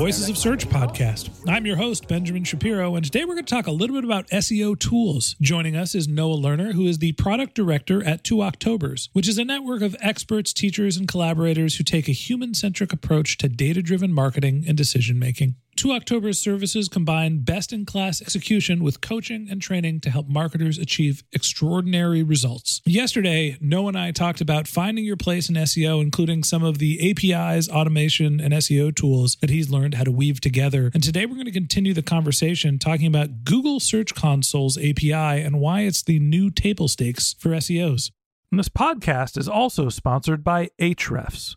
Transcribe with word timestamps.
Voices 0.00 0.30
of 0.30 0.38
Search 0.38 0.66
podcast. 0.66 1.28
I'm 1.46 1.66
your 1.66 1.76
host, 1.76 2.08
Benjamin 2.08 2.42
Shapiro, 2.42 2.96
and 2.96 3.04
today 3.04 3.26
we're 3.26 3.34
going 3.34 3.44
to 3.44 3.54
talk 3.54 3.66
a 3.66 3.70
little 3.70 3.94
bit 3.94 4.02
about 4.02 4.26
SEO 4.28 4.78
tools. 4.78 5.36
Joining 5.42 5.76
us 5.76 5.94
is 5.94 6.08
Noah 6.08 6.36
Learner, 6.36 6.72
who 6.72 6.86
is 6.86 7.00
the 7.00 7.12
product 7.12 7.54
director 7.54 8.02
at 8.02 8.24
Two 8.24 8.40
Octobers, 8.40 9.10
which 9.12 9.28
is 9.28 9.36
a 9.36 9.44
network 9.44 9.82
of 9.82 9.94
experts, 10.00 10.54
teachers, 10.54 10.96
and 10.96 11.06
collaborators 11.06 11.76
who 11.76 11.84
take 11.84 12.08
a 12.08 12.12
human 12.12 12.54
centric 12.54 12.94
approach 12.94 13.36
to 13.36 13.48
data 13.50 13.82
driven 13.82 14.10
marketing 14.10 14.64
and 14.66 14.74
decision 14.74 15.18
making. 15.18 15.56
Two 15.80 15.92
October's 15.92 16.38
services 16.38 16.90
combine 16.90 17.38
best 17.38 17.72
in 17.72 17.86
class 17.86 18.20
execution 18.20 18.84
with 18.84 19.00
coaching 19.00 19.48
and 19.50 19.62
training 19.62 20.00
to 20.00 20.10
help 20.10 20.28
marketers 20.28 20.76
achieve 20.76 21.24
extraordinary 21.32 22.22
results. 22.22 22.82
Yesterday, 22.84 23.56
Noah 23.62 23.88
and 23.88 23.98
I 23.98 24.10
talked 24.10 24.42
about 24.42 24.68
finding 24.68 25.06
your 25.06 25.16
place 25.16 25.48
in 25.48 25.54
SEO, 25.54 26.02
including 26.02 26.44
some 26.44 26.62
of 26.62 26.80
the 26.80 27.10
APIs, 27.10 27.70
automation, 27.70 28.42
and 28.42 28.52
SEO 28.52 28.94
tools 28.94 29.38
that 29.40 29.48
he's 29.48 29.70
learned 29.70 29.94
how 29.94 30.04
to 30.04 30.12
weave 30.12 30.42
together. 30.42 30.90
And 30.92 31.02
today 31.02 31.24
we're 31.24 31.36
going 31.36 31.46
to 31.46 31.50
continue 31.50 31.94
the 31.94 32.02
conversation 32.02 32.78
talking 32.78 33.06
about 33.06 33.44
Google 33.44 33.80
Search 33.80 34.14
Console's 34.14 34.76
API 34.76 35.14
and 35.14 35.60
why 35.60 35.80
it's 35.80 36.02
the 36.02 36.18
new 36.18 36.50
table 36.50 36.88
stakes 36.88 37.34
for 37.38 37.52
SEOs. 37.52 38.10
And 38.52 38.58
this 38.58 38.68
podcast 38.68 39.38
is 39.38 39.48
also 39.48 39.88
sponsored 39.88 40.44
by 40.44 40.68
Ahrefs. 40.78 41.56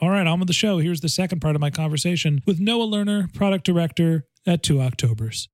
All 0.00 0.10
right, 0.10 0.26
on 0.26 0.40
with 0.40 0.48
the 0.48 0.54
show. 0.54 0.78
Here's 0.78 1.02
the 1.02 1.08
second 1.08 1.38
part 1.38 1.54
of 1.54 1.60
my 1.60 1.70
conversation 1.70 2.42
with 2.46 2.58
Noah 2.58 2.82
Learner, 2.82 3.28
product 3.32 3.64
director 3.64 4.26
at 4.44 4.60
Two 4.60 4.80
Octobers. 4.80 5.48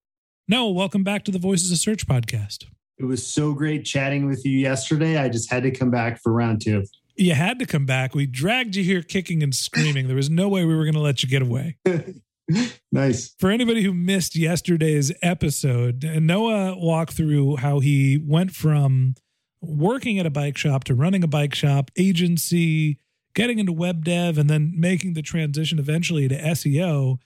Noah, 0.49 0.73
welcome 0.73 1.05
back 1.05 1.27
to 1.27 1.31
the 1.31 1.39
Voices 1.39 1.71
of 1.71 1.77
Search 1.77 2.07
podcast. 2.07 2.65
It 2.97 3.05
was 3.05 3.25
so 3.25 3.53
great 3.53 3.85
chatting 3.85 4.25
with 4.25 4.47
you 4.47 4.57
yesterday. 4.57 5.19
I 5.19 5.29
just 5.29 5.51
had 5.51 5.63
to 5.65 5.71
come 5.71 5.91
back 5.91 6.23
for 6.23 6.33
round 6.33 6.63
two. 6.63 6.85
You 7.17 7.35
had 7.35 7.59
to 7.59 7.67
come 7.67 7.85
back. 7.85 8.15
We 8.15 8.25
dragged 8.25 8.77
you 8.77 8.83
here 8.83 9.03
kicking 9.03 9.43
and 9.43 9.55
screaming. 9.55 10.07
There 10.07 10.17
was 10.17 10.31
no 10.31 10.49
way 10.49 10.65
we 10.65 10.75
were 10.75 10.85
going 10.85 10.95
to 10.95 11.01
let 11.01 11.23
you 11.23 11.29
get 11.29 11.43
away. 11.43 11.77
nice. 12.93 13.35
For 13.39 13.51
anybody 13.51 13.83
who 13.83 13.93
missed 13.93 14.37
yesterday's 14.37 15.13
episode, 15.21 16.03
Noah 16.03 16.79
walked 16.79 17.13
through 17.13 17.57
how 17.57 17.81
he 17.81 18.17
went 18.17 18.53
from 18.53 19.17
working 19.61 20.19
at 20.19 20.25
a 20.25 20.31
bike 20.31 20.57
shop 20.57 20.85
to 20.85 20.95
running 20.95 21.23
a 21.23 21.29
bike 21.29 21.55
shop, 21.55 21.91
agency, 21.99 22.99
getting 23.35 23.59
into 23.59 23.73
web 23.73 24.05
dev, 24.05 24.39
and 24.39 24.51
then 24.51 24.73
making 24.77 25.15
the 25.15 25.23
transition 25.23 25.79
eventually 25.79 26.29
to 26.29 26.41
SEO. 26.41 27.19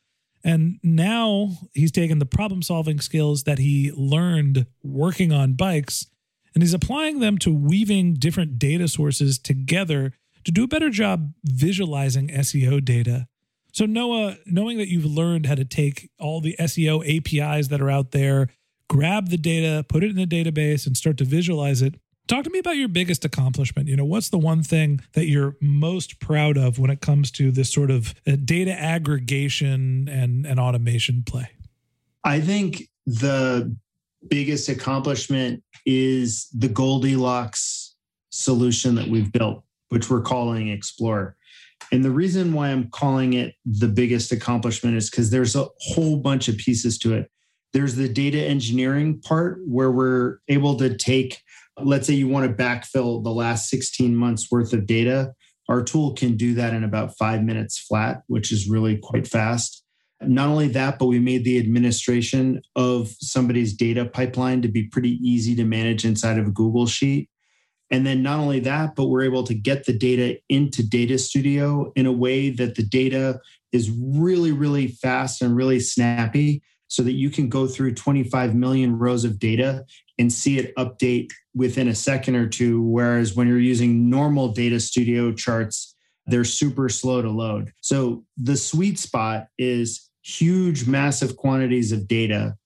And 0.43 0.79
now 0.83 1.53
he's 1.73 1.93
taken 1.93 2.19
the 2.19 2.27
problem 2.27 2.63
solving 2.63 3.01
skills 3.01 3.45
that 3.45 3.59
he 3.59 3.91
learned 3.93 4.67
working 4.83 5.33
on 5.33 5.55
bikes 5.55 6.07
and 6.55 6.63
he's 6.63 6.75
applying 6.75 7.19
them 7.19 7.37
to 7.39 7.53
weaving 7.53 8.15
different 8.15 8.59
data 8.59 8.87
sources 8.87 9.39
together 9.39 10.13
to 10.45 10.53
do 10.53 10.65
a 10.65 10.69
better 10.69 10.89
job 10.89 11.33
visualizing 11.45 12.29
SEO 12.29 12.85
data. 12.85 13.27
So, 13.73 13.87
Noah, 13.87 14.37
knowing 14.47 14.79
that 14.79 14.89
you've 14.89 15.05
learned 15.05 15.47
how 15.47 15.57
to 15.57 15.65
take 15.65 16.11
all 16.21 16.41
the 16.41 16.55
SEO 16.61 17.03
APIs 17.05 17.69
that 17.69 17.81
are 17.81 17.91
out 17.91 18.13
there, 18.13 18.49
grab 18.89 19.31
the 19.31 19.37
data, 19.37 19.85
put 19.89 20.05
it 20.05 20.11
in 20.11 20.19
a 20.19 20.27
database, 20.27 20.87
and 20.87 20.97
start 20.97 21.17
to 21.19 21.25
visualize 21.25 21.83
it, 21.83 21.97
talk 22.29 22.45
to 22.45 22.51
me 22.51 22.59
about 22.59 22.77
your 22.77 22.89
biggest 22.89 23.25
accomplishment. 23.25 23.89
You 23.89 23.97
know, 23.97 24.05
what's 24.05 24.31
the 24.31 24.39
one 24.39 24.63
thing 24.63 25.01
that 25.13 25.27
you're 25.27 25.57
most 25.61 26.21
proud 26.21 26.57
of 26.57 26.79
when 26.79 26.91
it 26.91 27.01
comes 27.01 27.31
to 27.33 27.51
this 27.51 27.73
sort 27.73 27.91
of 27.91 28.15
uh, 28.27 28.37
data 28.45 28.73
aggregation 28.73 30.09
and, 30.09 30.47
and 30.47 30.59
automation 30.59 31.23
play? 31.25 31.49
I 32.25 32.41
think 32.41 32.89
the 33.07 33.75
biggest 34.29 34.69
accomplishment 34.69 35.63
is 35.85 36.49
the 36.55 36.69
Goldilocks 36.69 37.95
solution 38.31 38.95
that 38.95 39.09
we've 39.09 39.31
built, 39.31 39.63
which 39.91 40.09
we're 40.11 40.23
calling 40.23 40.69
Explore. 40.69 41.37
And 41.93 42.05
the 42.05 42.11
reason 42.11 42.53
why 42.53 42.69
I'm 42.69 42.89
calling 42.89 43.35
it 43.35 43.55
the 43.67 43.89
biggest 43.89 44.33
accomplishment 44.33 44.97
is 44.97 45.11
because 45.11 45.31
there's 45.31 45.55
a 45.55 45.67
whole 45.79 46.17
bunch 46.17 46.49
of 46.49 46.57
pieces 46.57 46.99
to 46.99 47.15
it. 47.15 47.31
There's 47.73 47.95
the 47.95 48.09
data 48.09 48.39
engineering 48.39 49.21
part 49.21 49.61
where 49.67 49.91
we're 49.91 50.39
able 50.49 50.77
to 50.79 50.97
take, 50.97 51.43
let's 51.83 52.07
say 52.07 52.15
you 52.15 52.29
want 52.29 52.47
to 52.49 52.63
backfill 52.63 53.23
the 53.23 53.33
last 53.33 53.69
16 53.69 54.15
months 54.15 54.51
worth 54.51 54.73
of 54.73 54.87
data. 54.87 55.33
Our 55.69 55.83
tool 55.83 56.13
can 56.15 56.37
do 56.37 56.55
that 56.55 56.75
in 56.75 56.85
about 56.85 57.17
five 57.17 57.43
minutes 57.43 57.79
flat, 57.79 58.23
which 58.27 58.53
is 58.53 58.69
really 58.69 58.99
quite 58.99 59.27
fast. 59.27 59.83
Not 60.23 60.49
only 60.49 60.69
that, 60.69 60.99
but 60.99 61.07
we 61.07 61.19
made 61.19 61.45
the 61.45 61.59
administration 61.59 62.63
of 62.77 63.09
somebody's 63.21 63.75
data 63.75 64.05
pipeline 64.05 64.63
to 64.63 64.69
be 64.69 64.89
pretty 64.89 65.19
easy 65.23 65.55
to 65.57 65.65
manage 65.65 66.05
inside 66.05 66.39
of 66.39 66.47
a 66.47 66.51
Google 66.51 66.87
Sheet. 66.87 67.29
And 67.91 68.07
then 68.07 68.23
not 68.23 68.41
only 68.41 68.61
that, 68.61 68.95
but 68.95 69.07
we're 69.07 69.25
able 69.25 69.45
to 69.45 69.55
get 69.55 69.85
the 69.85 69.97
data 69.97 70.39
into 70.49 70.87
Data 70.87 71.19
Studio 71.19 71.93
in 71.97 72.07
a 72.07 72.13
way 72.13 72.51
that 72.51 72.77
the 72.77 72.83
data 72.83 73.41
is 73.73 73.91
really, 73.91 74.53
really 74.53 74.89
fast 74.89 75.43
and 75.43 75.55
really 75.55 75.81
snappy 75.81 76.63
so 76.89 77.03
that 77.03 77.13
you 77.13 77.29
can 77.29 77.49
go 77.49 77.67
through 77.67 77.95
25 77.95 78.55
million 78.55 78.99
rows 78.99 79.25
of 79.25 79.39
data 79.39 79.85
and 80.19 80.33
see 80.33 80.59
it 80.59 80.75
update 80.77 81.31
within 81.55 81.89
a 81.89 81.95
second 81.95 82.37
or 82.37 82.49
two. 82.49 82.83
Whereas 82.83 83.35
when 83.35 83.49
you're 83.49 83.59
using 83.59 84.11
normal 84.11 84.49
Data 84.49 84.81
Studio 84.81 85.33
charts, 85.33 85.95
they're 86.27 86.45
super 86.45 86.89
slow 86.89 87.23
to 87.23 87.31
load. 87.31 87.73
So 87.81 88.25
the 88.37 88.57
sweet 88.57 88.99
spot 88.99 89.47
is 89.59 90.11
huge, 90.23 90.87
massive 90.87 91.37
quantities 91.37 91.93
of 91.93 92.09
data, 92.09 92.57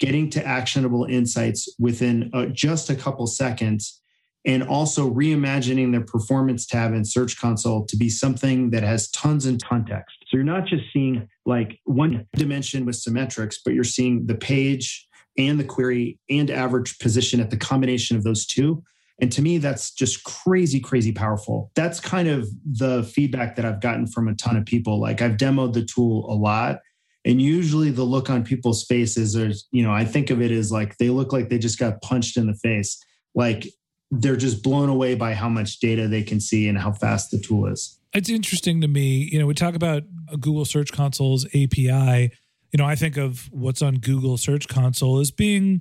getting 0.00 0.30
to 0.30 0.44
actionable 0.44 1.04
insights 1.04 1.68
within 1.78 2.30
uh, 2.32 2.46
just 2.46 2.90
a 2.90 2.94
couple 2.94 3.26
seconds, 3.26 4.00
and 4.44 4.62
also 4.62 5.08
reimagining 5.08 5.92
the 5.92 6.00
performance 6.00 6.66
tab 6.66 6.92
in 6.94 7.04
Search 7.04 7.38
Console 7.38 7.84
to 7.86 7.96
be 7.96 8.08
something 8.08 8.70
that 8.70 8.82
has 8.82 9.10
tons 9.10 9.46
and 9.46 9.62
context. 9.62 10.16
So 10.28 10.36
you're 10.36 10.44
not 10.44 10.66
just 10.66 10.84
seeing 10.92 11.28
like 11.46 11.78
one 11.84 12.26
dimension 12.34 12.84
with 12.86 12.96
symmetrics, 12.96 13.56
but 13.64 13.74
you're 13.74 13.84
seeing 13.84 14.26
the 14.26 14.34
page 14.34 15.06
and 15.38 15.58
the 15.58 15.64
query 15.64 16.18
and 16.28 16.50
average 16.50 16.98
position 16.98 17.40
at 17.40 17.50
the 17.50 17.56
combination 17.56 18.16
of 18.16 18.24
those 18.24 18.46
two. 18.46 18.82
And 19.20 19.30
to 19.32 19.42
me, 19.42 19.58
that's 19.58 19.92
just 19.92 20.24
crazy, 20.24 20.80
crazy 20.80 21.12
powerful. 21.12 21.70
That's 21.74 22.00
kind 22.00 22.28
of 22.28 22.48
the 22.64 23.04
feedback 23.04 23.56
that 23.56 23.64
I've 23.64 23.80
gotten 23.80 24.06
from 24.06 24.28
a 24.28 24.34
ton 24.34 24.56
of 24.56 24.66
people. 24.66 25.00
Like 25.00 25.22
I've 25.22 25.36
demoed 25.36 25.74
the 25.74 25.84
tool 25.84 26.26
a 26.28 26.34
lot. 26.34 26.80
And 27.24 27.40
usually 27.40 27.90
the 27.90 28.02
look 28.02 28.30
on 28.30 28.42
people's 28.42 28.84
faces 28.84 29.36
is, 29.36 29.68
you 29.70 29.82
know, 29.82 29.92
I 29.92 30.04
think 30.04 30.30
of 30.30 30.42
it 30.42 30.50
as 30.50 30.72
like 30.72 30.98
they 30.98 31.08
look 31.08 31.32
like 31.32 31.48
they 31.48 31.58
just 31.58 31.78
got 31.78 32.02
punched 32.02 32.36
in 32.36 32.48
the 32.48 32.54
face. 32.54 33.00
Like 33.34 33.68
they're 34.10 34.36
just 34.36 34.62
blown 34.62 34.88
away 34.88 35.14
by 35.14 35.34
how 35.34 35.48
much 35.48 35.78
data 35.78 36.08
they 36.08 36.22
can 36.22 36.40
see 36.40 36.66
and 36.68 36.76
how 36.76 36.92
fast 36.92 37.30
the 37.30 37.38
tool 37.38 37.66
is. 37.66 37.98
It's 38.12 38.28
interesting 38.28 38.80
to 38.80 38.88
me. 38.88 39.28
You 39.32 39.38
know, 39.38 39.46
we 39.46 39.54
talk 39.54 39.74
about 39.74 40.02
Google 40.38 40.64
Search 40.64 40.92
Console's 40.92 41.46
API. 41.54 42.32
You 42.72 42.78
know, 42.78 42.86
I 42.86 42.94
think 42.94 43.16
of 43.16 43.48
what's 43.52 43.82
on 43.82 43.96
Google 43.96 44.36
Search 44.38 44.66
Console 44.66 45.18
as 45.18 45.30
being 45.30 45.80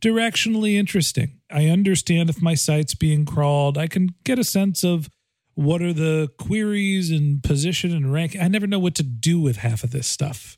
directionally 0.00 0.74
interesting. 0.74 1.40
I 1.50 1.66
understand 1.66 2.28
if 2.28 2.42
my 2.42 2.54
site's 2.54 2.94
being 2.94 3.24
crawled, 3.24 3.78
I 3.78 3.86
can 3.86 4.14
get 4.24 4.38
a 4.38 4.44
sense 4.44 4.82
of 4.82 5.08
what 5.54 5.82
are 5.82 5.92
the 5.92 6.28
queries 6.38 7.10
and 7.10 7.42
position 7.42 7.92
and 7.92 8.12
rank. 8.12 8.36
I 8.40 8.48
never 8.48 8.66
know 8.66 8.78
what 8.80 8.96
to 8.96 9.02
do 9.02 9.40
with 9.40 9.58
half 9.58 9.84
of 9.84 9.92
this 9.92 10.08
stuff 10.08 10.56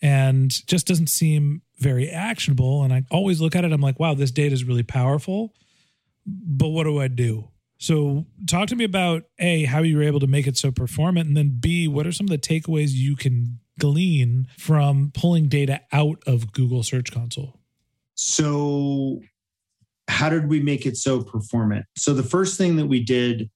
and 0.00 0.50
just 0.66 0.86
doesn't 0.86 1.08
seem 1.08 1.62
very 1.78 2.08
actionable. 2.08 2.82
And 2.82 2.92
I 2.92 3.04
always 3.10 3.40
look 3.40 3.54
at 3.54 3.64
it, 3.64 3.72
I'm 3.72 3.80
like, 3.80 4.00
wow, 4.00 4.14
this 4.14 4.30
data 4.30 4.54
is 4.54 4.64
really 4.64 4.82
powerful 4.82 5.52
but 6.26 6.68
what 6.68 6.84
do 6.84 7.00
I 7.00 7.08
do? 7.08 7.48
So, 7.78 8.24
talk 8.46 8.68
to 8.68 8.76
me 8.76 8.84
about 8.84 9.24
A, 9.38 9.64
how 9.64 9.82
you 9.82 9.96
were 9.96 10.02
able 10.02 10.20
to 10.20 10.26
make 10.26 10.46
it 10.46 10.56
so 10.56 10.72
performant, 10.72 11.28
and 11.28 11.36
then 11.36 11.58
B, 11.60 11.86
what 11.86 12.06
are 12.06 12.12
some 12.12 12.24
of 12.24 12.30
the 12.30 12.38
takeaways 12.38 12.92
you 12.92 13.16
can 13.16 13.60
glean 13.78 14.48
from 14.58 15.10
pulling 15.14 15.48
data 15.48 15.80
out 15.92 16.22
of 16.26 16.52
Google 16.52 16.82
Search 16.82 17.12
Console? 17.12 17.58
So, 18.14 19.20
how 20.08 20.28
did 20.28 20.48
we 20.48 20.60
make 20.60 20.86
it 20.86 20.96
so 20.96 21.22
performant? 21.22 21.86
So, 21.96 22.14
the 22.14 22.22
first 22.22 22.56
thing 22.58 22.76
that 22.76 22.86
we 22.86 23.02
did 23.02 23.50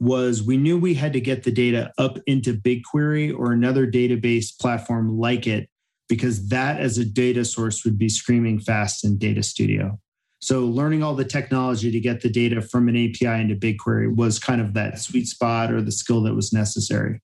was 0.00 0.42
we 0.42 0.56
knew 0.56 0.78
we 0.78 0.94
had 0.94 1.12
to 1.12 1.20
get 1.20 1.44
the 1.44 1.52
data 1.52 1.92
up 1.98 2.18
into 2.26 2.54
BigQuery 2.54 3.36
or 3.36 3.52
another 3.52 3.86
database 3.86 4.56
platform 4.58 5.18
like 5.18 5.46
it, 5.46 5.68
because 6.08 6.48
that 6.48 6.80
as 6.80 6.98
a 6.98 7.04
data 7.04 7.44
source 7.44 7.84
would 7.84 7.98
be 7.98 8.08
screaming 8.08 8.58
fast 8.60 9.04
in 9.04 9.18
Data 9.18 9.42
Studio. 9.42 9.98
So 10.40 10.66
learning 10.66 11.02
all 11.02 11.14
the 11.14 11.24
technology 11.24 11.90
to 11.90 12.00
get 12.00 12.20
the 12.20 12.28
data 12.28 12.60
from 12.60 12.88
an 12.88 12.96
API 12.96 13.40
into 13.40 13.54
BigQuery 13.54 14.14
was 14.14 14.38
kind 14.38 14.60
of 14.60 14.74
that 14.74 15.00
sweet 15.00 15.26
spot 15.26 15.72
or 15.72 15.80
the 15.80 15.90
skill 15.90 16.22
that 16.24 16.34
was 16.34 16.52
necessary. 16.52 17.22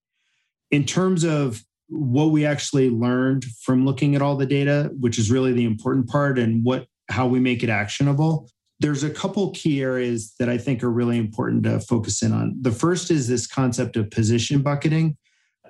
In 0.70 0.86
terms 0.86 1.22
of 1.22 1.62
what 1.90 2.26
we 2.26 2.46
actually 2.46 2.88
learned 2.90 3.44
from 3.62 3.84
looking 3.84 4.14
at 4.14 4.22
all 4.22 4.36
the 4.36 4.46
data, 4.46 4.90
which 4.98 5.18
is 5.18 5.30
really 5.30 5.52
the 5.52 5.64
important 5.64 6.08
part 6.08 6.38
and 6.38 6.64
what 6.64 6.86
how 7.10 7.26
we 7.26 7.40
make 7.40 7.62
it 7.62 7.68
actionable, 7.68 8.48
there's 8.78 9.02
a 9.02 9.10
couple 9.10 9.50
key 9.50 9.82
areas 9.82 10.34
that 10.38 10.48
I 10.48 10.56
think 10.56 10.82
are 10.82 10.90
really 10.90 11.18
important 11.18 11.64
to 11.64 11.80
focus 11.80 12.22
in 12.22 12.32
on. 12.32 12.54
The 12.60 12.70
first 12.70 13.10
is 13.10 13.26
this 13.26 13.46
concept 13.46 13.96
of 13.96 14.10
position 14.10 14.62
bucketing. 14.62 15.16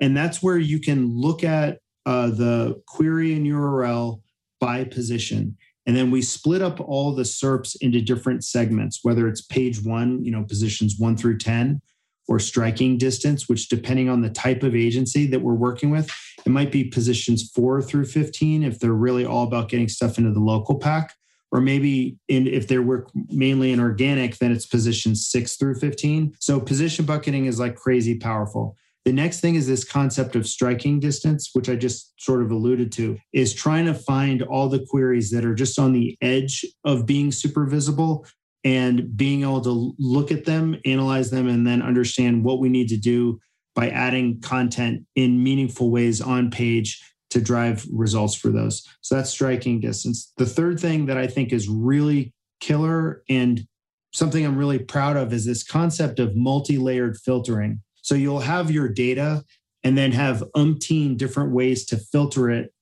And 0.02 0.17
that's 0.17 0.43
where 0.43 0.58
you 0.58 0.78
can 0.81 1.14
look 1.14 1.43
at 1.43 1.78
uh, 2.06 2.28
the 2.28 2.81
query 2.87 3.34
and 3.34 3.46
URL 3.46 4.20
by 4.61 4.84
position 4.84 5.56
and 5.87 5.96
then 5.96 6.11
we 6.11 6.23
split 6.23 6.62
up 6.62 6.78
all 6.81 7.12
the 7.12 7.23
SERPs 7.23 7.76
into 7.81 8.00
different 8.00 8.44
segments, 8.44 9.00
whether 9.02 9.26
it's 9.26 9.40
page 9.40 9.82
one, 9.82 10.25
you 10.25 10.31
know, 10.31 10.44
positions 10.44 10.96
one 10.99 11.16
through 11.16 11.38
10, 11.38 11.81
or 12.31 12.38
striking 12.38 12.97
distance, 12.97 13.49
which 13.49 13.69
depending 13.69 14.09
on 14.09 14.23
the 14.23 14.31
type 14.31 14.62
of 14.62 14.77
agency 14.77 15.27
that 15.27 15.43
we're 15.43 15.53
working 15.53 15.91
with, 15.91 16.09
it 16.47 16.50
might 16.50 16.71
be 16.71 16.85
positions 16.85 17.50
four 17.53 17.82
through 17.82 18.05
15 18.05 18.62
if 18.62 18.79
they're 18.79 18.93
really 18.93 19.27
all 19.27 19.43
about 19.43 19.69
getting 19.69 19.88
stuff 19.88 20.17
into 20.17 20.31
the 20.31 20.38
local 20.38 20.79
pack. 20.79 21.12
Or 21.50 21.61
maybe 21.61 22.17
in, 22.29 22.47
if 22.47 22.69
they 22.69 22.79
work 22.79 23.11
mainly 23.29 23.73
in 23.73 23.81
organic, 23.81 24.38
then 24.38 24.53
it's 24.53 24.65
positions 24.65 25.27
six 25.27 25.56
through 25.56 25.75
15. 25.75 26.37
So 26.38 26.61
position 26.61 27.05
bucketing 27.05 27.47
is 27.47 27.59
like 27.59 27.75
crazy 27.75 28.17
powerful. 28.17 28.76
The 29.05 29.12
next 29.12 29.41
thing 29.41 29.56
is 29.56 29.67
this 29.67 29.83
concept 29.83 30.37
of 30.37 30.47
striking 30.47 31.00
distance, 31.00 31.50
which 31.53 31.69
I 31.69 31.75
just 31.75 32.12
sort 32.21 32.43
of 32.43 32.53
alluded 32.53 32.93
to, 32.93 33.19
is 33.33 33.53
trying 33.53 33.87
to 33.87 33.94
find 33.94 34.43
all 34.43 34.69
the 34.69 34.87
queries 34.88 35.33
that 35.33 35.44
are 35.44 35.55
just 35.55 35.81
on 35.81 35.93
the 35.93 36.17
edge 36.21 36.65
of 36.85 37.06
being 37.06 37.33
super 37.33 37.67
visible 37.67 38.25
and 38.65 39.17
being 39.17 39.43
able 39.43 39.61
to 39.62 39.95
look 39.99 40.31
at 40.31 40.45
them, 40.45 40.77
analyze 40.85 41.31
them, 41.31 41.49
and 41.49 41.67
then 41.67 41.83
understand 41.83 42.45
what 42.45 42.61
we 42.61 42.69
need 42.69 42.89
to 42.89 42.97
do 42.97 43.41
by 43.75 43.89
adding 43.89 44.41
content 44.41 45.05
in 45.15 45.43
meaningful 45.43 45.91
ways 45.91 46.21
on 46.21 46.51
page 46.51 47.03
to 47.31 47.41
drive 47.41 47.87
results 47.93 48.35
for 48.35 48.51
those. 48.51 48.87
So 49.01 49.15
that's 49.15 49.31
striking 49.31 49.81
distance. 49.81 50.33
The 50.37 50.47
third 50.47 50.81
thing 50.81 51.07
that 51.07 51.17
I 51.17 51.27
think 51.27 51.53
is 51.53 51.69
really 51.69 52.35
killer 52.61 53.23
and 53.29 53.67
something 54.12 54.45
I'm 54.45 54.59
really 54.59 54.79
proud 54.79 55.17
of 55.17 55.33
is 55.33 55.47
this 55.47 55.62
concept 55.62 56.19
of 56.19 56.37
multi 56.37 56.77
layered 56.79 57.17
filtering. 57.17 57.81
So 58.03 58.15
you'll 58.15 58.41
have 58.41 58.71
your 58.71 58.89
data 58.89 59.45
and 59.85 59.97
then 59.97 60.12
have 60.12 60.45
umpteen 60.57 61.17
different 61.17 61.53
ways 61.53 61.87
to 61.87 61.97
filter 61.97 62.51
it 62.51 62.73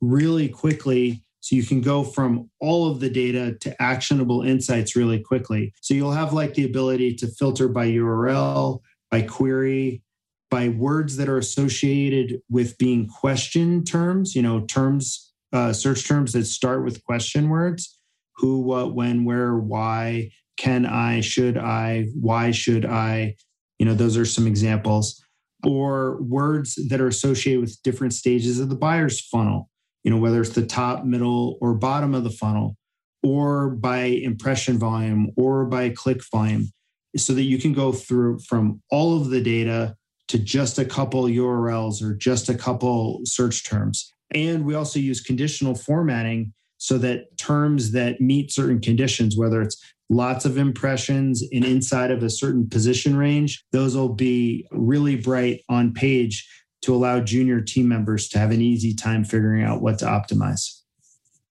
really 0.00 0.48
quickly. 0.48 1.22
So 1.48 1.56
you 1.56 1.62
can 1.62 1.80
go 1.80 2.04
from 2.04 2.50
all 2.60 2.90
of 2.90 3.00
the 3.00 3.08
data 3.08 3.56
to 3.62 3.82
actionable 3.82 4.42
insights 4.42 4.94
really 4.94 5.18
quickly. 5.18 5.72
So 5.80 5.94
you'll 5.94 6.12
have 6.12 6.34
like 6.34 6.52
the 6.52 6.66
ability 6.66 7.14
to 7.14 7.26
filter 7.26 7.68
by 7.68 7.86
URL, 7.86 8.80
by 9.10 9.22
query, 9.22 10.02
by 10.50 10.68
words 10.68 11.16
that 11.16 11.26
are 11.26 11.38
associated 11.38 12.42
with 12.50 12.76
being 12.76 13.08
question 13.08 13.82
terms, 13.82 14.34
you 14.34 14.42
know, 14.42 14.66
terms, 14.66 15.32
uh, 15.54 15.72
search 15.72 16.06
terms 16.06 16.34
that 16.34 16.44
start 16.44 16.84
with 16.84 17.02
question 17.04 17.48
words 17.48 17.98
who, 18.36 18.60
what, 18.60 18.94
when, 18.94 19.24
where, 19.24 19.56
why, 19.56 20.30
can 20.58 20.84
I, 20.84 21.22
should 21.22 21.56
I, 21.56 22.08
why 22.20 22.50
should 22.50 22.84
I, 22.84 23.36
you 23.78 23.86
know, 23.86 23.94
those 23.94 24.18
are 24.18 24.26
some 24.26 24.46
examples. 24.46 25.24
Or 25.66 26.20
words 26.20 26.74
that 26.90 27.00
are 27.00 27.08
associated 27.08 27.62
with 27.62 27.82
different 27.82 28.12
stages 28.12 28.60
of 28.60 28.68
the 28.68 28.76
buyer's 28.76 29.18
funnel, 29.18 29.70
you 30.08 30.14
know, 30.14 30.20
whether 30.20 30.40
it's 30.40 30.54
the 30.54 30.64
top, 30.64 31.04
middle, 31.04 31.58
or 31.60 31.74
bottom 31.74 32.14
of 32.14 32.24
the 32.24 32.30
funnel, 32.30 32.78
or 33.22 33.68
by 33.68 34.04
impression 34.04 34.78
volume 34.78 35.30
or 35.36 35.66
by 35.66 35.90
click 35.90 36.22
volume, 36.32 36.70
so 37.14 37.34
that 37.34 37.42
you 37.42 37.58
can 37.58 37.74
go 37.74 37.92
through 37.92 38.38
from 38.38 38.80
all 38.90 39.20
of 39.20 39.28
the 39.28 39.42
data 39.42 39.94
to 40.28 40.38
just 40.38 40.78
a 40.78 40.84
couple 40.86 41.24
URLs 41.24 42.02
or 42.02 42.14
just 42.14 42.48
a 42.48 42.54
couple 42.54 43.20
search 43.24 43.68
terms. 43.68 44.14
And 44.30 44.64
we 44.64 44.74
also 44.74 44.98
use 44.98 45.20
conditional 45.20 45.74
formatting 45.74 46.54
so 46.78 46.96
that 46.96 47.36
terms 47.36 47.92
that 47.92 48.18
meet 48.18 48.50
certain 48.50 48.80
conditions, 48.80 49.36
whether 49.36 49.60
it's 49.60 49.76
lots 50.08 50.46
of 50.46 50.56
impressions 50.56 51.42
and 51.52 51.66
inside 51.66 52.10
of 52.10 52.22
a 52.22 52.30
certain 52.30 52.66
position 52.66 53.14
range, 53.14 53.62
those 53.72 53.94
will 53.94 54.14
be 54.14 54.66
really 54.72 55.16
bright 55.16 55.60
on 55.68 55.92
page 55.92 56.48
to 56.82 56.94
allow 56.94 57.20
junior 57.20 57.60
team 57.60 57.88
members 57.88 58.28
to 58.30 58.38
have 58.38 58.50
an 58.50 58.60
easy 58.60 58.94
time 58.94 59.24
figuring 59.24 59.62
out 59.62 59.82
what 59.82 59.98
to 59.98 60.04
optimize. 60.06 60.80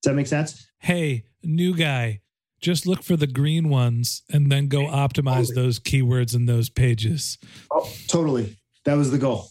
Does 0.02 0.12
that 0.12 0.16
make 0.16 0.28
sense? 0.28 0.68
Hey, 0.80 1.26
new 1.44 1.76
guy, 1.76 2.22
just 2.62 2.88
look 2.88 3.04
for 3.04 3.16
the 3.16 3.28
green 3.28 3.70
ones 3.70 4.24
and 4.32 4.52
then 4.52 4.68
go 4.68 4.86
optimize 4.86 5.54
those 5.54 5.80
keywords 5.80 6.36
in 6.36 6.46
those 6.46 6.70
pages. 6.70 7.38
Oh, 7.72 7.92
totally. 8.08 8.58
That 8.86 8.96
was 8.96 9.12
the 9.12 9.18
goal. 9.18 9.50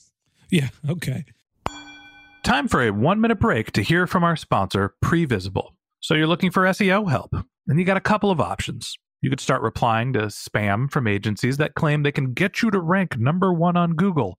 Yeah. 0.50 0.68
Okay. 0.88 1.24
Time 2.42 2.68
for 2.68 2.80
a 2.80 2.90
one 2.90 3.20
minute 3.20 3.40
break 3.40 3.72
to 3.72 3.82
hear 3.82 4.06
from 4.06 4.22
our 4.22 4.36
sponsor, 4.36 4.94
Previsible. 5.04 5.70
So 5.98 6.14
you're 6.14 6.28
looking 6.28 6.52
for 6.52 6.62
SEO 6.62 7.10
help, 7.10 7.34
and 7.66 7.76
you 7.76 7.84
got 7.84 7.96
a 7.96 8.00
couple 8.00 8.30
of 8.30 8.40
options. 8.40 8.96
You 9.20 9.30
could 9.30 9.40
start 9.40 9.62
replying 9.62 10.12
to 10.12 10.26
spam 10.26 10.88
from 10.88 11.08
agencies 11.08 11.56
that 11.56 11.74
claim 11.74 12.04
they 12.04 12.12
can 12.12 12.34
get 12.34 12.62
you 12.62 12.70
to 12.70 12.78
rank 12.78 13.18
number 13.18 13.52
one 13.52 13.76
on 13.76 13.94
Google. 13.94 14.38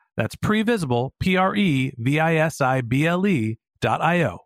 That's 0.17 0.35
previsible, 0.35 1.11
P 1.19 1.37
R 1.37 1.55
E 1.55 1.93
V 1.97 2.19
I 2.19 2.35
S 2.35 2.61
I 2.61 2.81
B 2.81 3.05
L 3.05 3.25
E 3.25 3.57
dot 3.79 4.01
I 4.01 4.23
O. 4.23 4.39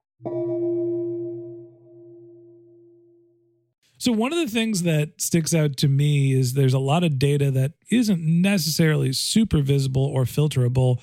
So, 3.97 4.11
one 4.11 4.33
of 4.33 4.39
the 4.39 4.51
things 4.51 4.83
that 4.83 5.19
sticks 5.19 5.53
out 5.53 5.77
to 5.77 5.87
me 5.87 6.33
is 6.33 6.53
there's 6.53 6.73
a 6.73 6.79
lot 6.79 7.03
of 7.03 7.17
data 7.17 7.49
that 7.51 7.73
isn't 7.89 8.21
necessarily 8.21 9.13
super 9.13 9.61
visible 9.61 10.05
or 10.05 10.25
filterable 10.25 11.01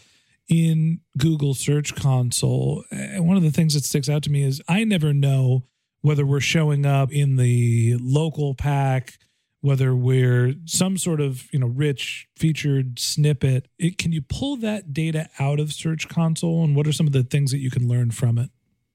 in 0.48 1.00
Google 1.18 1.54
Search 1.54 1.94
Console. 1.94 2.84
And 2.90 3.26
one 3.26 3.36
of 3.36 3.42
the 3.42 3.50
things 3.50 3.74
that 3.74 3.84
sticks 3.84 4.08
out 4.08 4.22
to 4.24 4.30
me 4.30 4.42
is 4.42 4.62
I 4.68 4.84
never 4.84 5.12
know 5.12 5.64
whether 6.02 6.26
we're 6.26 6.40
showing 6.40 6.84
up 6.84 7.10
in 7.10 7.36
the 7.36 7.96
local 8.00 8.54
pack, 8.54 9.18
whether 9.62 9.94
we're 9.94 10.54
some 10.66 10.98
sort 10.98 11.20
of 11.20 11.50
you 11.52 11.58
know 11.58 11.68
rich 11.68 12.28
featured 12.36 12.98
snippet. 12.98 13.68
It, 13.78 13.96
can 13.96 14.12
you 14.12 14.20
pull 14.20 14.56
that 14.58 14.92
data 14.92 15.30
out 15.38 15.58
of 15.58 15.72
Search 15.72 16.08
Console, 16.08 16.62
and 16.62 16.76
what 16.76 16.86
are 16.86 16.92
some 16.92 17.06
of 17.06 17.14
the 17.14 17.22
things 17.22 17.50
that 17.52 17.58
you 17.58 17.70
can 17.70 17.88
learn 17.88 18.10
from 18.10 18.36
it? 18.36 18.50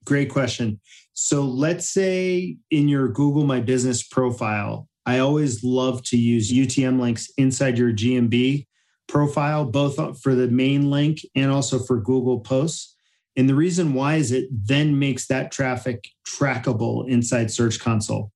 Great 0.06 0.30
question. 0.30 0.80
So 1.14 1.42
let's 1.42 1.90
say 1.90 2.58
in 2.70 2.88
your 2.88 3.08
Google 3.08 3.44
My 3.44 3.60
Business 3.60 4.04
profile, 4.04 4.88
I 5.06 5.20
always 5.20 5.64
love 5.64 6.04
to 6.04 6.18
use 6.18 6.54
UTM 6.54 7.00
links 7.00 7.30
inside 7.38 7.78
your 7.78 7.92
GMB 7.92 8.68
profile, 9.08 9.66
both 9.66 10.22
for 10.22 10.36
the 10.36 10.48
main 10.48 10.92
link 10.92 11.20
and 11.36 11.50
also 11.52 11.80
for 11.80 11.98
Google 12.00 12.40
Posts. 12.42 12.96
And 13.36 13.48
the 13.50 13.56
reason 13.56 13.94
why 13.94 14.16
is 14.16 14.32
it 14.32 14.48
then 14.52 14.98
makes 14.98 15.28
that 15.28 15.52
traffic 15.52 16.10
trackable 16.28 17.08
inside 17.08 17.52
Search 17.52 17.80
Console. 17.80 18.32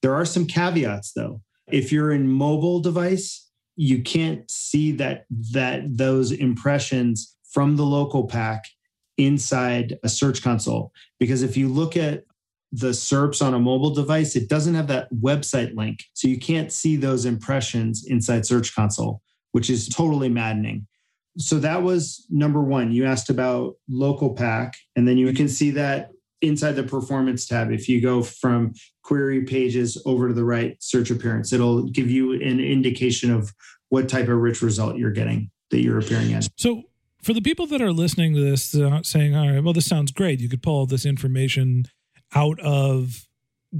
There 0.00 0.14
are 0.14 0.24
some 0.24 0.46
caveats 0.46 1.12
though. 1.12 1.40
If 1.72 1.90
you're 1.90 2.12
in 2.12 2.30
mobile 2.30 2.80
device, 2.80 3.50
you 3.76 4.02
can't 4.02 4.50
see 4.50 4.92
that 4.92 5.24
that 5.52 5.96
those 5.96 6.30
impressions 6.30 7.36
from 7.50 7.76
the 7.76 7.84
local 7.84 8.26
pack 8.26 8.64
inside 9.18 9.98
a 10.02 10.08
search 10.08 10.42
console 10.42 10.92
because 11.18 11.42
if 11.42 11.56
you 11.56 11.68
look 11.68 11.96
at 11.96 12.24
the 12.70 12.90
SERPs 12.90 13.44
on 13.44 13.52
a 13.52 13.58
mobile 13.58 13.90
device, 13.90 14.34
it 14.34 14.48
doesn't 14.48 14.74
have 14.74 14.86
that 14.86 15.12
website 15.12 15.76
link. 15.76 16.04
So 16.14 16.28
you 16.28 16.38
can't 16.38 16.72
see 16.72 16.96
those 16.96 17.26
impressions 17.26 18.04
inside 18.06 18.46
Search 18.46 18.74
Console 18.74 19.20
which 19.52 19.70
is 19.70 19.88
totally 19.88 20.28
maddening. 20.28 20.86
So 21.38 21.58
that 21.60 21.82
was 21.82 22.26
number 22.28 22.60
one. 22.60 22.92
You 22.92 23.06
asked 23.06 23.30
about 23.30 23.74
local 23.88 24.34
pack, 24.34 24.74
and 24.96 25.06
then 25.06 25.16
you 25.16 25.32
can 25.32 25.48
see 25.48 25.70
that 25.72 26.10
inside 26.42 26.72
the 26.72 26.82
performance 26.82 27.46
tab. 27.46 27.70
If 27.70 27.88
you 27.88 28.00
go 28.00 28.22
from 28.22 28.74
query 29.02 29.42
pages 29.42 30.00
over 30.04 30.28
to 30.28 30.34
the 30.34 30.44
right 30.44 30.76
search 30.80 31.10
appearance, 31.10 31.52
it'll 31.52 31.84
give 31.84 32.10
you 32.10 32.32
an 32.32 32.60
indication 32.60 33.32
of 33.32 33.52
what 33.88 34.08
type 34.08 34.28
of 34.28 34.38
rich 34.38 34.62
result 34.62 34.96
you're 34.96 35.10
getting 35.10 35.50
that 35.70 35.80
you're 35.80 35.98
appearing 35.98 36.34
as. 36.34 36.50
So 36.56 36.82
for 37.22 37.32
the 37.32 37.40
people 37.40 37.66
that 37.68 37.80
are 37.80 37.92
listening 37.92 38.34
to 38.34 38.40
this, 38.40 38.74
uh, 38.74 39.02
saying, 39.02 39.34
all 39.34 39.48
right, 39.48 39.62
well, 39.62 39.72
this 39.72 39.86
sounds 39.86 40.12
great. 40.12 40.40
You 40.40 40.48
could 40.48 40.62
pull 40.62 40.74
all 40.74 40.86
this 40.86 41.06
information 41.06 41.86
out 42.34 42.58
of 42.60 43.28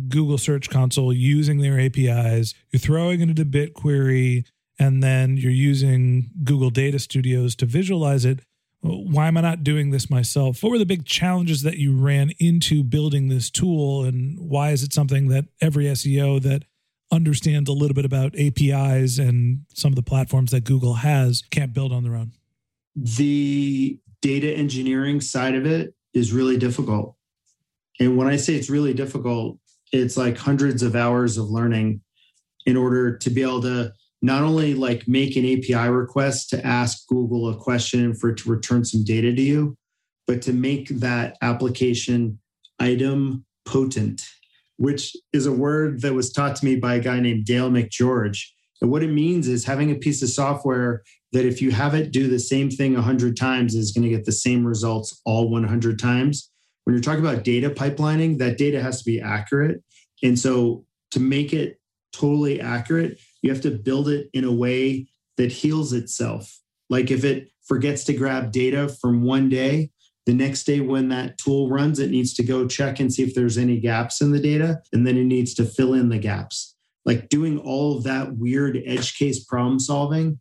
Google 0.09 0.39
Search 0.39 0.71
Console 0.71 1.13
using 1.13 1.59
their 1.59 1.79
APIs. 1.79 2.55
You're 2.71 2.81
throwing 2.81 3.21
it 3.21 3.29
into 3.29 3.45
BigQuery 3.45 4.45
and 4.79 5.03
then 5.03 5.37
you're 5.37 5.53
using 5.53 6.31
Google 6.45 6.71
Data 6.71 6.99
Studios 6.99 7.55
to 7.57 7.67
visualize 7.67 8.25
it. 8.25 8.41
Why 8.83 9.29
am 9.29 9.37
I 9.37 9.43
not 9.43 9.63
doing 9.63 9.91
this 9.91 10.11
myself? 10.11 10.63
What 10.63 10.71
were 10.71 10.79
the 10.79 10.85
big 10.85 11.05
challenges 11.05 11.63
that 11.63 11.79
you 11.79 11.97
ran 11.97 12.33
into 12.41 12.83
building 12.83 13.29
this 13.29 13.49
tool? 13.49 14.05
And 14.05 14.37
why 14.39 14.71
is 14.71 14.83
it 14.83 14.93
something 14.93 15.29
that 15.29 15.45
every 15.61 15.85
SEO 15.85 16.43
that 16.43 16.65
understands 17.13 17.71
a 17.71 17.73
little 17.73 17.95
bit 17.95 18.05
about 18.05 18.37
APIs 18.37 19.19
and 19.19 19.67
some 19.73 19.93
of 19.93 19.97
the 19.97 20.03
platforms 20.03 20.51
that 20.51 20.65
Google 20.65 20.95
has 20.95 21.43
can't 21.51 21.73
build 21.73 21.93
on 21.93 22.03
their 22.03 22.17
own? 22.17 22.33
The 22.97 24.01
data 24.21 24.53
engineering 24.53 25.21
side 25.21 25.55
of 25.55 25.65
it 25.65 25.95
is 26.13 26.33
really 26.33 26.57
difficult. 26.57 27.15
And 28.01 28.17
when 28.17 28.27
I 28.27 28.37
say 28.37 28.55
it's 28.55 28.71
really 28.71 28.95
difficult, 28.95 29.59
it's 29.93 30.17
like 30.17 30.37
hundreds 30.37 30.83
of 30.83 30.97
hours 30.97 31.39
of 31.39 31.51
learning 31.51 32.01
in 32.67 32.77
order 32.77 33.17
to 33.19 33.31
be 33.31 33.43
able 33.43 33.63
to 33.63 33.93
not 34.23 34.43
only 34.43 34.75
like 34.75 35.09
make 35.09 35.37
an 35.37 35.45
API 35.45 35.91
request 35.91 36.49
to 36.51 36.65
ask 36.65 37.07
Google 37.09 37.49
a 37.49 37.57
question 37.57 38.15
for 38.15 38.31
it 38.31 38.39
to 38.39 38.51
return 38.51 38.85
some 38.85 39.05
data 39.05 39.35
to 39.35 39.43
you, 39.43 39.77
but 40.29 40.41
to 40.43 40.53
make 40.53 40.89
that 41.01 41.37
application 41.43 42.39
item 42.79 43.45
potent, 43.67 44.25
which 44.77 45.17
is 45.33 45.47
a 45.47 45.53
word 45.53 46.01
that 46.03 46.15
was 46.15 46.33
taught 46.33 46.55
to 46.57 46.65
me 46.65 46.77
by 46.77 46.95
a 46.95 47.01
guy 47.01 47.19
named 47.19 47.45
Dale 47.45 47.71
McGeorge. 47.71 48.45
And 48.81 48.91
what 48.91 49.03
it 49.03 49.13
means 49.13 49.49
is 49.49 49.65
having 49.65 49.91
a 49.91 49.97
piece 49.97 50.23
of 50.23 50.29
software 50.29 51.03
that 51.33 51.45
if 51.45 51.61
you 51.61 51.73
have 51.73 51.95
it 51.95 52.13
do 52.13 52.29
the 52.29 52.39
same 52.39 52.71
thing 52.71 52.95
100 52.95 53.37
times 53.37 53.75
is 53.75 53.91
going 53.91 54.05
to 54.05 54.11
get 54.11 54.25
the 54.25 54.33
same 54.33 54.65
results 54.65 55.21
all 55.25 55.49
100 55.51 55.99
times. 55.99 56.51
When 56.85 56.95
you're 56.95 57.03
talking 57.03 57.25
about 57.25 57.45
data 57.45 57.71
pipelining, 57.71 58.39
that 58.39 58.59
data 58.59 58.83
has 58.83 58.99
to 58.99 59.05
be 59.05 59.21
accurate. 59.21 59.83
And 60.23 60.39
so 60.39 60.85
to 61.13 61.21
make 61.21 61.53
it 61.53 61.79
totally 62.13 62.61
accurate, 62.61 63.19
you 63.43 63.51
have 63.51 63.61
to 63.63 63.71
build 63.71 64.09
it 64.09 64.31
in 64.33 64.45
a 64.45 64.53
way 64.53 65.09
that 65.37 65.53
heals 65.53 65.93
itself. 65.93 66.61
Like 66.89 67.11
if 67.11 67.25
it 67.25 67.49
forgets 67.63 68.05
to 68.05 68.15
grab 68.15 68.53
data 68.53 68.89
from 68.89 69.23
one 69.23 69.49
day, 69.49 69.91
the 70.27 70.35
next 70.35 70.65
day 70.65 70.81
when 70.81 71.09
that 71.09 71.37
tool 71.39 71.69
runs, 71.69 71.99
it 71.99 72.11
needs 72.11 72.33
to 72.35 72.45
go 72.45 72.69
check 72.69 73.01
and 73.01 73.13
see 73.13 73.23
if 73.23 73.35
there's 73.35 73.59
any 73.59 73.81
gaps 73.81 74.21
in 74.21 74.31
the 74.31 74.41
data, 74.41 74.81
and 74.93 75.07
then 75.07 75.17
it 75.17 75.25
needs 75.25 75.53
to 75.55 75.65
fill 75.65 75.95
in 75.95 76.09
the 76.09 76.19
gaps. 76.19 76.77
Like 77.05 77.29
doing 77.29 77.59
all 77.59 77.97
of 77.97 78.05
that 78.05 78.37
weird 78.37 78.81
edge 78.87 79.19
case 79.19 79.45
problem 79.45 79.81
solving 79.81 80.39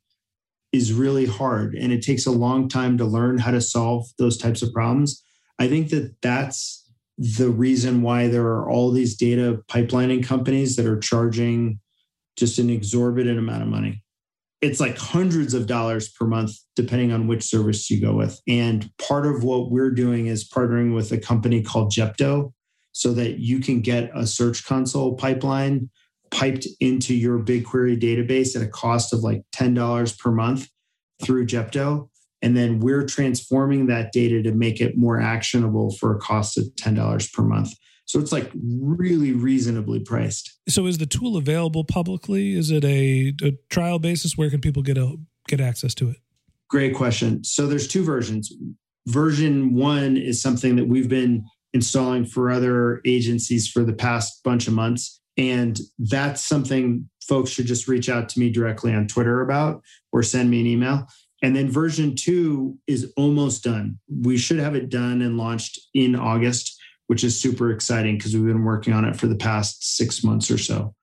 is 0.72 0.94
really 0.94 1.26
hard 1.26 1.76
and 1.76 1.92
it 1.92 2.02
takes 2.02 2.26
a 2.26 2.32
long 2.32 2.70
time 2.70 2.98
to 2.98 3.04
learn 3.04 3.38
how 3.38 3.52
to 3.52 3.60
solve 3.60 4.08
those 4.18 4.38
types 4.38 4.62
of 4.62 4.72
problems. 4.72 5.22
I 5.60 5.68
think 5.68 5.90
that 5.90 6.16
that's 6.22 6.90
the 7.18 7.50
reason 7.50 8.02
why 8.02 8.28
there 8.28 8.46
are 8.46 8.70
all 8.70 8.92
these 8.92 9.16
data 9.16 9.62
pipelining 9.68 10.24
companies 10.24 10.76
that 10.76 10.86
are 10.86 11.00
charging 11.00 11.80
just 12.38 12.60
an 12.60 12.70
exorbitant 12.70 13.40
amount 13.40 13.64
of 13.64 13.68
money. 13.68 14.04
It's 14.62 14.80
like 14.80 14.98
hundreds 14.98 15.54
of 15.54 15.66
dollars 15.66 16.10
per 16.10 16.26
month, 16.26 16.52
depending 16.76 17.12
on 17.12 17.28
which 17.28 17.44
service 17.44 17.90
you 17.90 18.00
go 18.00 18.14
with. 18.14 18.40
And 18.48 18.92
part 18.98 19.26
of 19.26 19.44
what 19.44 19.72
we're 19.72 19.92
doing 19.92 20.28
is 20.28 20.48
partnering 20.48 20.94
with 20.94 21.12
a 21.12 21.18
company 21.18 21.64
called 21.64 21.92
Jepto 21.92 22.54
so 22.92 23.14
that 23.14 23.40
you 23.40 23.60
can 23.60 23.82
get 23.82 24.12
a 24.14 24.28
search 24.28 24.66
console 24.66 25.16
pipeline 25.16 25.90
piped 26.30 26.68
into 26.80 27.14
your 27.14 27.40
BigQuery 27.40 28.00
database 28.00 28.56
at 28.56 28.62
a 28.62 28.68
cost 28.68 29.14
of 29.14 29.20
like 29.22 29.44
$10 29.56 30.20
per 30.20 30.32
month 30.32 30.68
through 31.24 31.46
Jepto. 31.46 32.10
And 32.42 32.58
then 32.58 32.80
we're 32.80 33.06
transforming 33.06 33.88
that 33.88 34.12
data 34.12 34.42
to 34.44 34.52
make 34.52 34.82
it 34.82 34.98
more 34.98 35.20
actionable 35.20 35.92
for 35.92 36.16
a 36.16 36.20
cost 36.20 36.58
of 36.58 36.66
$10 36.80 37.34
per 37.34 37.44
month. 37.44 37.74
So 38.12 38.20
it's 38.20 38.34
like 38.34 38.52
really 38.54 39.32
reasonably 39.32 40.02
priced. 40.02 40.60
So 40.68 40.86
is 40.86 40.98
the 40.98 41.06
tool 41.06 41.38
available 41.38 41.86
publicly? 41.86 42.56
Is 42.56 42.70
it 42.70 42.84
a, 42.84 43.34
a 43.42 43.54
trial 43.70 44.00
basis? 44.00 44.36
Where 44.36 44.50
can 44.50 44.60
people 44.60 44.84
get 44.84 44.98
a 44.98 45.16
get 45.48 45.62
access 45.62 45.96
to 45.96 46.10
it? 46.10 46.18
Great 46.70 46.94
question. 46.94 47.42
So 47.46 47.68
there's 47.68 47.88
two 47.88 48.04
versions. 48.04 48.52
Version 49.08 49.76
one 49.76 50.18
is 50.18 50.42
something 50.42 50.76
that 50.76 50.90
we've 50.90 51.08
been 51.08 51.46
installing 51.74 52.26
for 52.26 52.52
other 52.52 53.00
agencies 53.06 53.70
for 53.70 53.86
the 53.86 53.94
past 53.94 54.44
bunch 54.44 54.68
of 54.68 54.74
months. 54.74 55.22
And 55.38 55.80
that's 55.98 56.44
something 56.44 57.10
folks 57.26 57.52
should 57.52 57.66
just 57.66 57.88
reach 57.88 58.10
out 58.10 58.28
to 58.28 58.42
me 58.42 58.50
directly 58.50 58.94
on 58.94 59.08
Twitter 59.08 59.40
about 59.40 59.84
or 60.12 60.22
send 60.22 60.50
me 60.52 60.60
an 60.60 60.68
email. 60.68 61.08
And 61.42 61.56
then 61.56 61.72
version 61.72 62.18
two 62.18 62.78
is 62.88 63.14
almost 63.16 63.64
done. 63.64 64.00
We 64.10 64.38
should 64.38 64.60
have 64.60 64.76
it 64.76 64.90
done 64.90 65.22
and 65.22 65.38
launched 65.38 65.80
in 65.94 66.14
August 66.14 66.78
which 67.12 67.26
is 67.26 67.38
super 67.38 67.72
exciting 67.72 68.18
because 68.18 68.34
we've 68.34 68.46
been 68.46 68.64
working 68.64 68.94
on 68.94 69.04
it 69.04 69.18
for 69.18 69.28
the 69.28 69.36
past 69.36 69.98
six 69.98 70.24
months 70.24 70.50
or 70.50 70.58
so. 70.58 70.96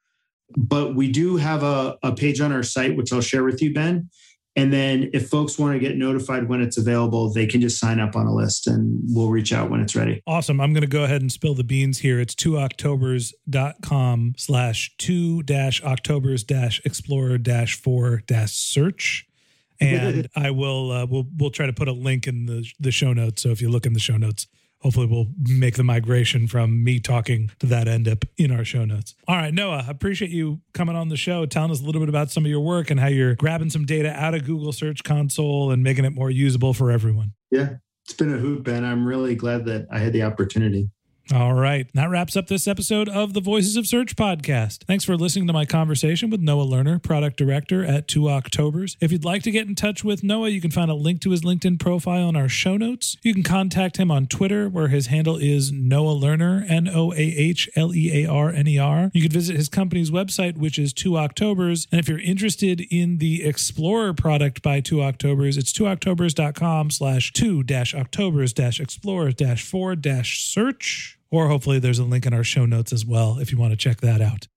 But 0.56 0.94
we 0.94 1.12
do 1.12 1.36
have 1.36 1.62
a, 1.62 1.98
a 2.02 2.14
page 2.14 2.40
on 2.40 2.50
our 2.50 2.62
site, 2.62 2.96
which 2.96 3.12
I'll 3.12 3.20
share 3.20 3.44
with 3.44 3.60
you, 3.60 3.74
Ben. 3.74 4.08
And 4.56 4.72
then 4.72 5.10
if 5.12 5.28
folks 5.28 5.58
want 5.58 5.74
to 5.74 5.78
get 5.78 5.98
notified 5.98 6.48
when 6.48 6.62
it's 6.62 6.78
available, 6.78 7.30
they 7.30 7.44
can 7.44 7.60
just 7.60 7.78
sign 7.78 8.00
up 8.00 8.16
on 8.16 8.24
a 8.26 8.34
list 8.34 8.66
and 8.66 9.02
we'll 9.08 9.28
reach 9.28 9.52
out 9.52 9.68
when 9.68 9.80
it's 9.82 9.94
ready. 9.94 10.22
Awesome. 10.26 10.62
I'm 10.62 10.72
going 10.72 10.80
to 10.80 10.86
go 10.86 11.04
ahead 11.04 11.20
and 11.20 11.30
spill 11.30 11.52
the 11.54 11.62
beans 11.62 11.98
here. 11.98 12.18
It's 12.18 12.34
2octobers.com 12.36 14.34
slash 14.38 14.94
2 14.96 15.42
dash 15.42 15.84
octobers 15.84 16.42
dash 16.42 16.80
explorer 16.86 17.36
dash 17.36 17.78
4 17.78 18.22
dash 18.26 18.52
search. 18.54 19.26
And 19.80 20.28
I 20.34 20.50
will, 20.50 20.90
uh, 20.90 21.06
we'll, 21.06 21.28
we'll 21.36 21.50
try 21.50 21.66
to 21.66 21.72
put 21.72 21.86
a 21.86 21.92
link 21.92 22.26
in 22.26 22.46
the, 22.46 22.66
the 22.80 22.90
show 22.90 23.12
notes. 23.12 23.42
So 23.42 23.50
if 23.50 23.62
you 23.62 23.68
look 23.68 23.86
in 23.86 23.92
the 23.92 24.00
show 24.00 24.16
notes, 24.16 24.48
hopefully 24.80 25.06
we'll 25.06 25.28
make 25.38 25.74
the 25.76 25.84
migration 25.84 26.46
from 26.46 26.82
me 26.84 27.00
talking 27.00 27.50
to 27.58 27.66
that 27.66 27.88
end 27.88 28.08
up 28.08 28.24
in 28.36 28.50
our 28.50 28.64
show 28.64 28.84
notes. 28.84 29.14
All 29.26 29.36
right, 29.36 29.52
Noah, 29.52 29.84
I 29.86 29.90
appreciate 29.90 30.30
you 30.30 30.60
coming 30.72 30.96
on 30.96 31.08
the 31.08 31.16
show, 31.16 31.46
telling 31.46 31.70
us 31.70 31.80
a 31.80 31.84
little 31.84 32.00
bit 32.00 32.08
about 32.08 32.30
some 32.30 32.44
of 32.44 32.50
your 32.50 32.60
work 32.60 32.90
and 32.90 33.00
how 33.00 33.08
you're 33.08 33.34
grabbing 33.34 33.70
some 33.70 33.84
data 33.84 34.12
out 34.12 34.34
of 34.34 34.44
Google 34.44 34.72
Search 34.72 35.02
Console 35.04 35.70
and 35.70 35.82
making 35.82 36.04
it 36.04 36.14
more 36.14 36.30
usable 36.30 36.74
for 36.74 36.90
everyone. 36.90 37.32
Yeah, 37.50 37.76
it's 38.04 38.14
been 38.14 38.32
a 38.32 38.38
hoot, 38.38 38.64
Ben. 38.64 38.84
I'm 38.84 39.06
really 39.06 39.34
glad 39.34 39.64
that 39.66 39.86
I 39.90 39.98
had 39.98 40.12
the 40.12 40.22
opportunity. 40.22 40.90
All 41.30 41.52
right. 41.52 41.86
That 41.92 42.08
wraps 42.08 42.36
up 42.36 42.46
this 42.46 42.66
episode 42.66 43.06
of 43.06 43.34
the 43.34 43.42
Voices 43.42 43.76
of 43.76 43.86
Search 43.86 44.16
podcast. 44.16 44.84
Thanks 44.84 45.04
for 45.04 45.14
listening 45.14 45.46
to 45.48 45.52
my 45.52 45.66
conversation 45.66 46.30
with 46.30 46.40
Noah 46.40 46.62
Learner, 46.62 46.98
product 46.98 47.36
director 47.36 47.84
at 47.84 48.08
Two 48.08 48.30
Octobers. 48.30 48.96
If 48.98 49.12
you'd 49.12 49.26
like 49.26 49.42
to 49.42 49.50
get 49.50 49.66
in 49.66 49.74
touch 49.74 50.02
with 50.02 50.24
Noah, 50.24 50.48
you 50.48 50.62
can 50.62 50.70
find 50.70 50.90
a 50.90 50.94
link 50.94 51.20
to 51.20 51.30
his 51.30 51.42
LinkedIn 51.42 51.80
profile 51.80 52.30
in 52.30 52.36
our 52.36 52.48
show 52.48 52.78
notes. 52.78 53.18
You 53.22 53.34
can 53.34 53.42
contact 53.42 53.98
him 53.98 54.10
on 54.10 54.26
Twitter, 54.26 54.70
where 54.70 54.88
his 54.88 55.08
handle 55.08 55.36
is 55.36 55.70
Noah 55.70 56.12
Learner, 56.12 56.64
N 56.66 56.88
O 56.88 57.12
A 57.12 57.16
H 57.16 57.68
L 57.76 57.94
E 57.94 58.24
A 58.24 58.30
R 58.30 58.48
N 58.48 58.66
E 58.66 58.78
R. 58.78 59.10
You 59.12 59.20
can 59.20 59.30
visit 59.30 59.54
his 59.54 59.68
company's 59.68 60.10
website, 60.10 60.56
which 60.56 60.78
is 60.78 60.94
Two 60.94 61.18
Octobers. 61.18 61.86
And 61.92 61.98
if 61.98 62.08
you're 62.08 62.18
interested 62.20 62.80
in 62.90 63.18
the 63.18 63.44
Explorer 63.44 64.14
product 64.14 64.62
by 64.62 64.80
Two 64.80 65.02
Octobers, 65.02 65.58
it's 65.58 65.74
twooctobers.com 65.74 66.90
slash 66.90 67.34
two 67.34 67.62
dash 67.62 67.94
octobers 67.94 68.54
dash 68.54 68.80
explorer 68.80 69.30
dash 69.32 69.62
four 69.62 69.94
dash 69.94 70.42
search 70.42 71.17
or 71.30 71.48
hopefully 71.48 71.78
there's 71.78 71.98
a 71.98 72.04
link 72.04 72.26
in 72.26 72.34
our 72.34 72.44
show 72.44 72.66
notes 72.66 72.92
as 72.92 73.04
well 73.04 73.38
if 73.38 73.52
you 73.52 73.58
want 73.58 73.72
to 73.72 73.76
check 73.76 74.00
that 74.00 74.20
out. 74.20 74.48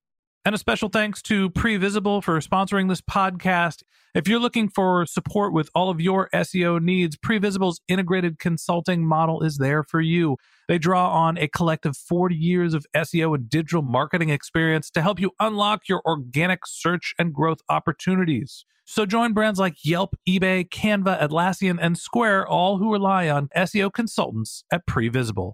And 0.43 0.55
a 0.55 0.57
special 0.57 0.89
thanks 0.89 1.21
to 1.23 1.51
Previsible 1.51 2.23
for 2.23 2.39
sponsoring 2.39 2.89
this 2.89 3.01
podcast. 3.01 3.83
If 4.15 4.27
you're 4.27 4.39
looking 4.39 4.69
for 4.69 5.05
support 5.05 5.53
with 5.53 5.69
all 5.75 5.91
of 5.91 6.01
your 6.01 6.29
SEO 6.33 6.81
needs, 6.81 7.15
Previsible's 7.15 7.79
integrated 7.87 8.39
consulting 8.39 9.05
model 9.05 9.43
is 9.43 9.57
there 9.57 9.83
for 9.83 10.01
you. 10.01 10.37
They 10.67 10.79
draw 10.79 11.11
on 11.11 11.37
a 11.37 11.47
collective 11.47 11.95
40 11.95 12.35
years 12.35 12.73
of 12.73 12.87
SEO 12.95 13.35
and 13.35 13.49
digital 13.49 13.83
marketing 13.83 14.29
experience 14.29 14.89
to 14.91 15.03
help 15.03 15.19
you 15.19 15.31
unlock 15.39 15.87
your 15.87 16.01
organic 16.05 16.65
search 16.65 17.13
and 17.19 17.33
growth 17.33 17.59
opportunities. 17.69 18.65
So 18.85 19.05
join 19.05 19.33
brands 19.33 19.59
like 19.59 19.75
Yelp, 19.85 20.15
eBay, 20.27 20.67
Canva, 20.67 21.21
Atlassian, 21.21 21.77
and 21.79 21.97
Square, 21.97 22.47
all 22.47 22.79
who 22.79 22.91
rely 22.91 23.29
on 23.29 23.47
SEO 23.55 23.93
consultants 23.93 24.63
at 24.71 24.87
Previsible. 24.87 25.53